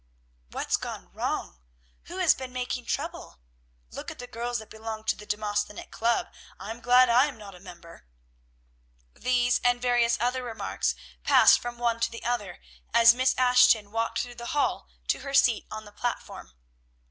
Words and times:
"What's 0.49 0.77
gone 0.77 1.13
wrong? 1.13 1.59
Who 2.05 2.17
has 2.17 2.33
been 2.33 2.51
making 2.51 2.85
trouble? 2.85 3.37
Look 3.91 4.09
at 4.09 4.17
the 4.17 4.25
girls 4.25 4.57
that 4.57 4.71
belong 4.71 5.03
to 5.03 5.15
the 5.15 5.27
Demosthenic 5.27 5.91
Club! 5.91 6.29
I'm 6.59 6.81
glad 6.81 7.07
I 7.07 7.27
am 7.27 7.37
not 7.37 7.53
a 7.53 7.59
member!" 7.59 8.07
These, 9.13 9.61
and 9.63 9.79
various 9.79 10.17
other 10.19 10.41
remarks, 10.41 10.95
passed 11.23 11.59
from 11.59 11.77
one 11.77 11.99
to 11.99 12.09
the 12.09 12.23
other, 12.25 12.59
as 12.95 13.13
Miss 13.13 13.35
Ashton 13.37 13.91
walked 13.91 14.17
through 14.21 14.33
the 14.41 14.47
hall 14.57 14.87
to 15.09 15.19
her 15.19 15.35
seat 15.35 15.67
on 15.69 15.85
the 15.85 15.91
platform. 15.91 16.53